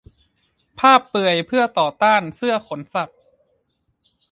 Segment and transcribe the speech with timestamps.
[0.79, 3.19] ภาพเปลือยเพื่อต่อต้านเสื้อขนสัตว์